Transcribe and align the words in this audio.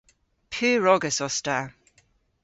Pur 0.53 0.85
ogas 0.93 1.17
os 1.25 1.37
ta. 1.45 1.57